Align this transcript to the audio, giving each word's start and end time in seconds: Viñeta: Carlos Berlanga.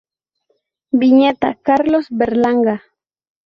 Viñeta: 1.01 1.49
Carlos 1.67 2.05
Berlanga. 2.19 2.77